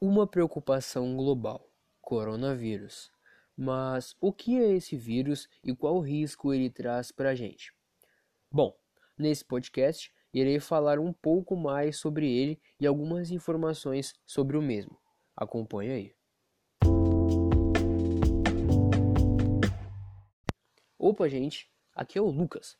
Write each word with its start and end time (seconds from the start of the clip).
uma 0.00 0.26
preocupação 0.26 1.16
global: 1.16 1.70
coronavírus. 2.00 3.10
Mas 3.56 4.14
o 4.20 4.32
que 4.32 4.58
é 4.58 4.72
esse 4.72 4.96
vírus 4.96 5.48
e 5.64 5.74
qual 5.74 5.98
risco 6.00 6.52
ele 6.52 6.68
traz 6.68 7.10
para 7.10 7.30
a 7.30 7.34
gente? 7.34 7.72
Bom, 8.50 8.76
nesse 9.16 9.44
podcast 9.44 10.12
irei 10.32 10.60
falar 10.60 10.98
um 10.98 11.12
pouco 11.12 11.56
mais 11.56 11.96
sobre 11.96 12.30
ele 12.30 12.60
e 12.78 12.86
algumas 12.86 13.30
informações 13.30 14.14
sobre 14.26 14.58
o 14.58 14.62
mesmo. 14.62 14.98
Acompanhe 15.34 15.90
aí. 15.90 16.16
Opa, 20.98 21.28
gente, 21.28 21.70
aqui 21.94 22.18
é 22.18 22.20
o 22.20 22.28
Lucas 22.28 22.76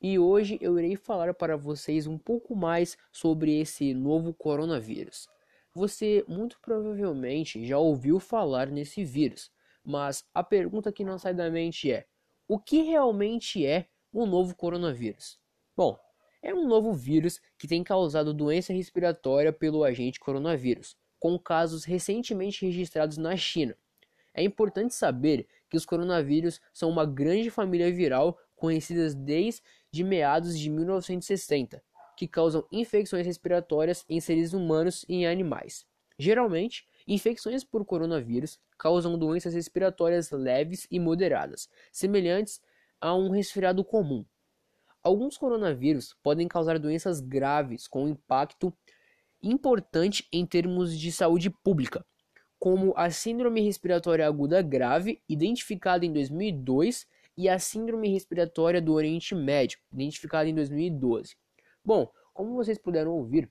e 0.00 0.18
hoje 0.18 0.58
eu 0.60 0.78
irei 0.78 0.96
falar 0.96 1.32
para 1.34 1.56
vocês 1.56 2.06
um 2.06 2.18
pouco 2.18 2.54
mais 2.54 2.96
sobre 3.10 3.58
esse 3.58 3.94
novo 3.94 4.32
coronavírus. 4.34 5.28
Você 5.74 6.24
muito 6.28 6.56
provavelmente 6.60 7.66
já 7.66 7.76
ouviu 7.76 8.20
falar 8.20 8.68
nesse 8.68 9.04
vírus, 9.04 9.50
mas 9.84 10.24
a 10.32 10.40
pergunta 10.40 10.92
que 10.92 11.02
não 11.02 11.18
sai 11.18 11.34
da 11.34 11.50
mente 11.50 11.90
é: 11.90 12.06
o 12.46 12.60
que 12.60 12.82
realmente 12.82 13.66
é 13.66 13.88
o 14.12 14.24
novo 14.24 14.54
coronavírus? 14.54 15.36
Bom, 15.76 15.98
é 16.40 16.54
um 16.54 16.68
novo 16.68 16.92
vírus 16.92 17.40
que 17.58 17.66
tem 17.66 17.82
causado 17.82 18.32
doença 18.32 18.72
respiratória 18.72 19.52
pelo 19.52 19.82
agente 19.82 20.20
coronavírus, 20.20 20.96
com 21.18 21.36
casos 21.36 21.82
recentemente 21.82 22.64
registrados 22.64 23.16
na 23.16 23.36
China. 23.36 23.76
É 24.32 24.44
importante 24.44 24.94
saber 24.94 25.48
que 25.68 25.76
os 25.76 25.84
coronavírus 25.84 26.60
são 26.72 26.88
uma 26.88 27.04
grande 27.04 27.50
família 27.50 27.90
viral 27.92 28.38
conhecida 28.54 29.12
desde 29.12 30.04
meados 30.04 30.56
de 30.56 30.70
1960 30.70 31.82
que 32.16 32.28
causam 32.28 32.66
infecções 32.70 33.26
respiratórias 33.26 34.04
em 34.08 34.20
seres 34.20 34.52
humanos 34.52 35.04
e 35.08 35.16
em 35.16 35.26
animais. 35.26 35.86
Geralmente, 36.18 36.86
infecções 37.06 37.64
por 37.64 37.84
coronavírus 37.84 38.58
causam 38.78 39.18
doenças 39.18 39.54
respiratórias 39.54 40.30
leves 40.30 40.86
e 40.90 41.00
moderadas, 41.00 41.68
semelhantes 41.92 42.60
a 43.00 43.14
um 43.14 43.30
resfriado 43.30 43.84
comum. 43.84 44.24
Alguns 45.02 45.36
coronavírus 45.36 46.16
podem 46.22 46.48
causar 46.48 46.78
doenças 46.78 47.20
graves 47.20 47.86
com 47.86 48.08
impacto 48.08 48.72
importante 49.42 50.26
em 50.32 50.46
termos 50.46 50.98
de 50.98 51.12
saúde 51.12 51.50
pública, 51.50 52.04
como 52.58 52.94
a 52.96 53.10
Síndrome 53.10 53.60
Respiratória 53.60 54.26
Aguda 54.26 54.62
Grave, 54.62 55.20
identificada 55.28 56.06
em 56.06 56.12
2002, 56.12 57.06
e 57.36 57.48
a 57.48 57.58
Síndrome 57.58 58.08
Respiratória 58.08 58.80
do 58.80 58.92
Oriente 58.92 59.34
Médio, 59.34 59.78
identificada 59.92 60.48
em 60.48 60.54
2012. 60.54 61.36
Bom, 61.84 62.10
como 62.32 62.54
vocês 62.54 62.78
puderam 62.78 63.12
ouvir, 63.12 63.50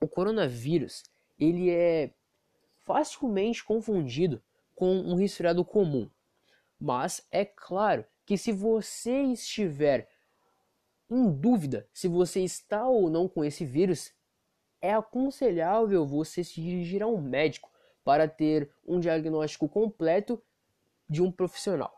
o 0.00 0.06
coronavírus 0.06 1.02
ele 1.38 1.70
é 1.70 2.12
facilmente 2.84 3.64
confundido 3.64 4.42
com 4.74 4.94
um 4.96 5.14
resfriado 5.14 5.64
comum. 5.64 6.08
Mas 6.80 7.26
é 7.30 7.44
claro 7.44 8.04
que 8.24 8.38
se 8.38 8.52
você 8.52 9.22
estiver 9.22 10.08
em 11.10 11.30
dúvida 11.32 11.88
se 11.92 12.06
você 12.06 12.40
está 12.42 12.86
ou 12.86 13.08
não 13.10 13.26
com 13.28 13.44
esse 13.44 13.64
vírus, 13.64 14.12
é 14.80 14.92
aconselhável 14.92 16.06
você 16.06 16.44
se 16.44 16.60
dirigir 16.60 17.02
a 17.02 17.06
um 17.06 17.20
médico 17.20 17.70
para 18.04 18.28
ter 18.28 18.70
um 18.86 19.00
diagnóstico 19.00 19.68
completo 19.68 20.40
de 21.08 21.22
um 21.22 21.32
profissional. 21.32 21.97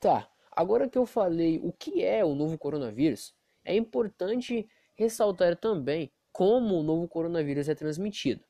Tá, 0.00 0.30
agora 0.52 0.88
que 0.88 0.96
eu 0.96 1.04
falei 1.04 1.58
o 1.62 1.72
que 1.72 2.04
é 2.04 2.24
o 2.24 2.34
novo 2.34 2.56
coronavírus, 2.56 3.34
é 3.64 3.76
importante 3.76 4.68
ressaltar 4.94 5.56
também 5.56 6.12
como 6.32 6.78
o 6.78 6.82
novo 6.82 7.08
coronavírus 7.08 7.68
é 7.68 7.74
transmitido. 7.74 8.44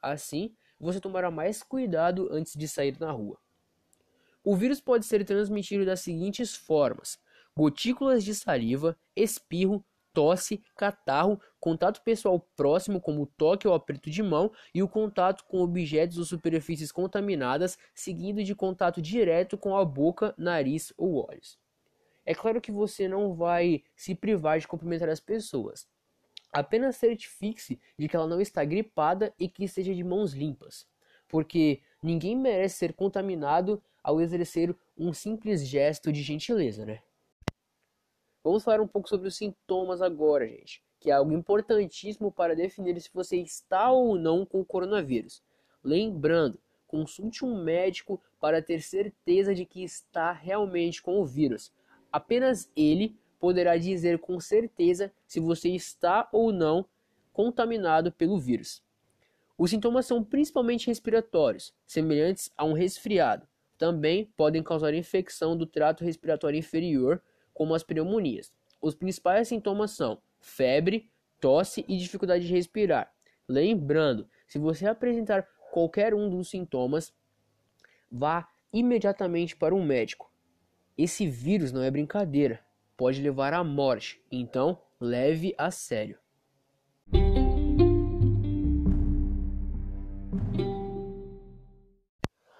Assim, 0.00 0.54
você 0.78 1.00
tomará 1.00 1.30
mais 1.30 1.62
cuidado 1.62 2.28
antes 2.30 2.54
de 2.54 2.68
sair 2.68 2.98
na 3.00 3.10
rua. 3.10 3.38
O 4.44 4.56
vírus 4.56 4.80
pode 4.80 5.06
ser 5.06 5.24
transmitido 5.24 5.84
das 5.84 6.00
seguintes 6.00 6.54
formas: 6.54 7.18
gotículas 7.56 8.22
de 8.24 8.34
saliva, 8.34 8.96
espirro, 9.14 9.84
tosse, 10.12 10.62
catarro, 10.76 11.40
contato 11.58 12.02
pessoal 12.02 12.40
próximo, 12.56 13.00
como 13.00 13.26
toque 13.26 13.66
ou 13.66 13.74
aperto 13.74 14.10
de 14.10 14.22
mão, 14.22 14.52
e 14.74 14.82
o 14.82 14.88
contato 14.88 15.44
com 15.44 15.60
objetos 15.60 16.18
ou 16.18 16.24
superfícies 16.24 16.92
contaminadas, 16.92 17.78
seguido 17.94 18.42
de 18.42 18.54
contato 18.54 19.00
direto 19.00 19.56
com 19.56 19.76
a 19.76 19.84
boca, 19.84 20.34
nariz 20.36 20.92
ou 20.96 21.26
olhos. 21.28 21.58
É 22.24 22.34
claro 22.34 22.60
que 22.60 22.70
você 22.70 23.08
não 23.08 23.34
vai 23.34 23.82
se 23.96 24.14
privar 24.14 24.58
de 24.58 24.68
cumprimentar 24.68 25.08
as 25.08 25.20
pessoas. 25.20 25.88
Apenas 26.52 26.96
certifique-se 26.96 27.80
de 27.98 28.08
que 28.08 28.14
ela 28.14 28.26
não 28.26 28.40
está 28.40 28.64
gripada 28.64 29.34
e 29.38 29.48
que 29.48 29.64
esteja 29.64 29.94
de 29.94 30.04
mãos 30.04 30.34
limpas, 30.34 30.86
porque 31.26 31.80
ninguém 32.02 32.36
merece 32.36 32.76
ser 32.76 32.92
contaminado 32.92 33.82
ao 34.02 34.20
exercer 34.20 34.76
um 34.96 35.12
simples 35.12 35.66
gesto 35.66 36.12
de 36.12 36.22
gentileza, 36.22 36.84
né? 36.84 37.00
Vamos 38.44 38.64
falar 38.64 38.80
um 38.80 38.88
pouco 38.88 39.08
sobre 39.08 39.28
os 39.28 39.36
sintomas 39.36 40.02
agora, 40.02 40.46
gente, 40.48 40.82
que 40.98 41.10
é 41.10 41.14
algo 41.14 41.32
importantíssimo 41.32 42.32
para 42.32 42.56
definir 42.56 43.00
se 43.00 43.08
você 43.14 43.36
está 43.36 43.90
ou 43.92 44.16
não 44.16 44.44
com 44.44 44.60
o 44.60 44.64
coronavírus. 44.64 45.42
Lembrando, 45.82 46.58
consulte 46.88 47.44
um 47.44 47.62
médico 47.62 48.20
para 48.40 48.60
ter 48.60 48.82
certeza 48.82 49.54
de 49.54 49.64
que 49.64 49.84
está 49.84 50.32
realmente 50.32 51.00
com 51.00 51.20
o 51.20 51.24
vírus. 51.24 51.72
Apenas 52.10 52.70
ele 52.76 53.16
poderá 53.38 53.76
dizer 53.76 54.18
com 54.18 54.38
certeza 54.40 55.12
se 55.26 55.38
você 55.40 55.68
está 55.68 56.28
ou 56.32 56.52
não 56.52 56.84
contaminado 57.32 58.12
pelo 58.12 58.38
vírus. 58.38 58.82
Os 59.56 59.70
sintomas 59.70 60.06
são 60.06 60.22
principalmente 60.22 60.88
respiratórios, 60.88 61.72
semelhantes 61.86 62.50
a 62.56 62.64
um 62.64 62.72
resfriado. 62.72 63.46
Também 63.78 64.26
podem 64.36 64.62
causar 64.62 64.94
infecção 64.94 65.56
do 65.56 65.66
trato 65.66 66.04
respiratório 66.04 66.58
inferior, 66.58 67.22
como 67.52 67.74
as 67.74 67.82
pneumonias. 67.82 68.52
Os 68.80 68.94
principais 68.94 69.48
sintomas 69.48 69.92
são 69.92 70.20
febre, 70.40 71.10
tosse 71.40 71.84
e 71.88 71.96
dificuldade 71.96 72.46
de 72.46 72.52
respirar. 72.52 73.12
Lembrando, 73.48 74.28
se 74.46 74.58
você 74.58 74.86
apresentar 74.86 75.46
qualquer 75.70 76.14
um 76.14 76.28
dos 76.28 76.50
sintomas, 76.50 77.14
vá 78.10 78.48
imediatamente 78.72 79.56
para 79.56 79.74
um 79.74 79.84
médico. 79.84 80.32
Esse 80.96 81.26
vírus 81.26 81.72
não 81.72 81.82
é 81.82 81.90
brincadeira, 81.90 82.64
pode 82.96 83.20
levar 83.22 83.52
à 83.54 83.64
morte, 83.64 84.22
então 84.30 84.80
leve 85.00 85.54
a 85.58 85.70
sério. 85.70 86.21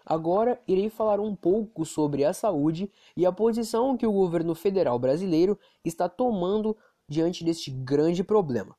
Agora 0.04 0.60
irei 0.66 0.90
falar 0.90 1.20
um 1.20 1.34
pouco 1.34 1.84
sobre 1.84 2.24
a 2.24 2.32
saúde 2.32 2.90
e 3.16 3.24
a 3.24 3.32
posição 3.32 3.96
que 3.96 4.06
o 4.06 4.12
governo 4.12 4.54
federal 4.54 4.98
brasileiro 4.98 5.58
está 5.84 6.08
tomando 6.08 6.76
diante 7.08 7.44
deste 7.44 7.70
grande 7.70 8.24
problema. 8.24 8.76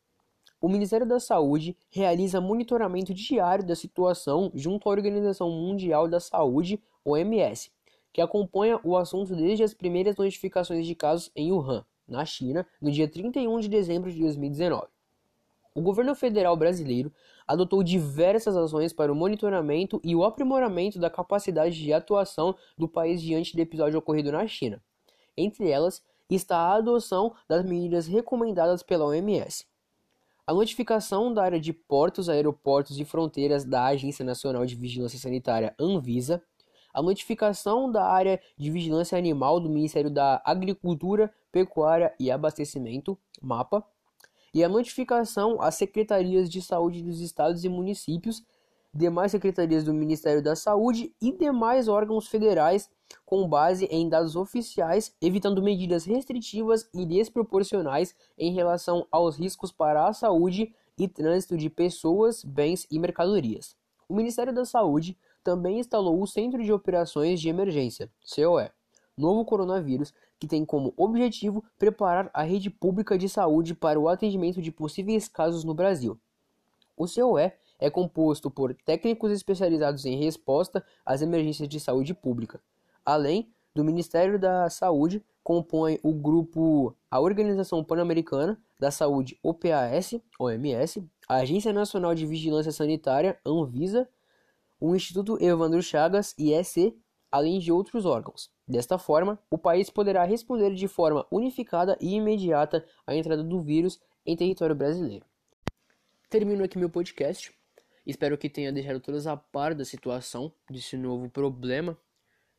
O 0.60 0.70
Ministério 0.70 1.06
da 1.06 1.20
Saúde 1.20 1.78
realiza 1.90 2.40
monitoramento 2.40 3.14
diário 3.14 3.66
da 3.66 3.76
situação 3.76 4.50
junto 4.54 4.88
à 4.88 4.92
Organização 4.94 5.50
Mundial 5.50 6.08
da 6.08 6.22
Saúde, 6.22 6.82
OMS, 7.04 7.70
que 8.14 8.22
acompanha 8.22 8.80
o 8.84 8.96
assunto 8.96 9.36
desde 9.36 9.64
as 9.64 9.74
primeiras 9.74 10.16
notificações 10.16 10.88
de 10.88 10.96
casos 10.96 11.30
em 11.36 11.52
Wuhan, 11.52 11.86
na 12.08 12.24
China, 12.26 12.66
no 12.82 12.92
dia 12.92 13.10
31 13.10 13.60
de 13.60 13.68
dezembro 13.68 14.10
de 14.10 14.20
2019. 14.22 14.88
O 15.76 15.82
governo 15.82 16.14
federal 16.14 16.56
brasileiro 16.56 17.12
adotou 17.48 17.82
diversas 17.82 18.56
ações 18.56 18.94
para 18.94 19.12
o 19.12 19.16
monitoramento 19.16 20.00
e 20.04 20.16
o 20.16 20.24
aprimoramento 20.24 21.00
da 21.00 21.10
capacidade 21.10 21.82
de 21.82 21.92
atuação 21.92 22.56
do 22.78 22.88
país 22.88 23.22
diante 23.22 23.56
do 23.56 23.62
episódio 23.62 23.98
ocorrido 23.98 24.32
na 24.32 24.46
China. 24.48 24.82
Entre 25.36 25.70
elas 25.70 26.04
está 26.30 26.58
a 26.58 26.76
adoção 26.76 27.34
das 27.48 27.66
medidas 27.66 28.08
recomendadas 28.08 28.84
pela 28.84 29.06
OMS. 29.06 29.66
A 30.46 30.54
notificação 30.54 31.34
da 31.34 31.44
área 31.44 31.60
de 31.60 31.74
portos, 31.74 32.30
aeroportos 32.30 33.00
e 33.00 33.06
fronteiras 33.06 33.66
da 33.66 33.86
Agência 33.86 34.24
Nacional 34.24 34.66
de 34.66 34.76
Vigilância 34.76 35.18
Sanitária 35.18 35.74
Anvisa, 35.80 36.44
a 36.94 37.02
notificação 37.02 37.92
da 37.92 38.06
área 38.06 38.40
de 38.56 38.70
vigilância 38.70 39.18
animal 39.18 39.60
do 39.60 39.70
Ministério 39.70 40.12
da 40.12 40.40
Agricultura, 40.46 41.34
Pecuária 41.52 42.14
e 42.20 42.30
Abastecimento, 42.30 43.18
MAPA, 43.42 43.84
e 44.54 44.64
a 44.64 44.70
notificação 44.70 45.62
às 45.62 45.76
secretarias 45.76 46.50
de 46.50 46.62
saúde 46.62 47.02
dos 47.02 47.20
estados 47.20 47.64
e 47.64 47.70
municípios, 47.70 48.44
demais 48.94 49.32
secretarias 49.32 49.84
do 49.84 49.94
Ministério 49.94 50.42
da 50.42 50.56
Saúde 50.56 51.14
e 51.20 51.32
demais 51.32 51.88
órgãos 51.88 52.28
federais 52.28 52.90
com 53.26 53.48
base 53.48 53.86
em 53.86 54.08
dados 54.08 54.36
oficiais, 54.36 55.16
evitando 55.22 55.62
medidas 55.62 56.06
restritivas 56.06 56.88
e 56.94 57.06
desproporcionais 57.06 58.16
em 58.38 58.54
relação 58.54 59.08
aos 59.12 59.38
riscos 59.38 59.72
para 59.72 60.08
a 60.08 60.14
saúde 60.14 60.74
e 60.98 61.08
trânsito 61.08 61.58
de 61.58 61.70
pessoas, 61.70 62.44
bens 62.44 62.86
e 62.92 63.00
mercadorias. 63.00 63.76
O 64.08 64.16
Ministério 64.16 64.54
da 64.54 64.66
Saúde 64.66 65.18
também 65.44 65.80
instalou 65.80 66.22
o 66.22 66.28
Centro 66.28 66.64
de 66.64 66.72
Operações 66.72 67.42
de 67.42 67.50
Emergência, 67.50 68.12
COE, 68.36 68.70
novo 69.18 69.46
coronavírus, 69.46 70.14
que 70.40 70.48
tem 70.48 70.66
como 70.66 70.94
objetivo 70.98 71.64
preparar 71.78 72.30
a 72.34 72.44
rede 72.44 72.70
pública 72.70 73.18
de 73.18 73.30
saúde 73.30 73.74
para 73.74 74.00
o 74.00 74.10
atendimento 74.10 74.62
de 74.62 74.72
possíveis 74.72 75.28
casos 75.28 75.64
no 75.64 75.74
Brasil. 75.74 76.20
O 76.96 77.08
COE 77.08 77.52
é 77.80 77.90
composto 77.90 78.50
por 78.50 78.74
técnicos 78.74 79.32
especializados 79.32 80.06
em 80.06 80.18
resposta 80.18 80.86
às 81.06 81.22
emergências 81.22 81.68
de 81.68 81.80
saúde 81.80 82.14
pública. 82.14 82.62
Além 83.06 83.52
do 83.74 83.84
Ministério 83.84 84.40
da 84.40 84.70
Saúde, 84.70 85.24
compõe 85.44 86.00
o 86.04 86.14
grupo 86.14 86.96
a 87.10 87.20
Organização 87.20 87.84
Pan-Americana 87.84 88.58
da 88.80 88.92
Saúde 88.92 89.38
OPAS, 89.44 90.16
OMS, 90.40 91.04
a 91.28 91.36
Agência 91.36 91.74
Nacional 91.74 92.14
de 92.16 92.26
Vigilância 92.26 92.72
Sanitária, 92.72 93.38
Anvisa, 93.46 94.08
o 94.80 94.96
Instituto 94.96 95.42
Evandro 95.44 95.82
Chagas, 95.82 96.36
IEC, 96.38 96.96
além 97.32 97.60
de 97.60 97.72
outros 97.72 98.06
órgãos. 98.06 98.53
Desta 98.68 98.98
forma, 98.98 99.38
o 99.50 99.58
país 99.58 99.90
poderá 99.90 100.24
responder 100.24 100.74
de 100.74 100.88
forma 100.88 101.28
unificada 101.30 101.98
e 102.00 102.16
imediata 102.16 102.86
à 103.06 103.16
entrada 103.16 103.44
do 103.44 103.62
vírus 103.62 104.00
em 104.26 104.36
território 104.36 104.76
brasileiro. 104.76 105.26
Termino 106.30 106.64
aqui 106.64 106.78
meu 106.78 106.90
podcast. 106.90 107.54
Espero 108.06 108.38
que 108.38 108.50
tenha 108.50 108.72
deixado 108.72 109.00
todas 109.00 109.28
a 109.28 109.36
par 109.36 109.76
da 109.76 109.86
situação 109.86 110.54
desse 110.70 110.98
novo 110.98 111.30
problema, 111.30 111.98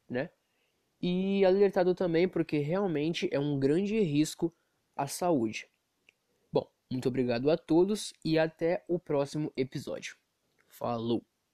né? 0.09 0.31
E 1.01 1.45
alertado 1.45 1.95
também 1.95 2.29
porque 2.29 2.59
realmente 2.59 3.29
é 3.33 3.39
um 3.39 3.59
grande 3.59 3.99
risco 4.01 4.55
à 4.97 5.07
saúde. 5.07 5.69
Bom, 6.53 6.71
muito 6.91 7.09
obrigado 7.09 7.51
a 7.51 7.59
todos 7.59 8.13
e 8.25 8.39
até 8.39 8.85
o 8.89 8.99
próximo 8.99 9.53
episódio. 9.57 10.17
Falou! 10.69 11.34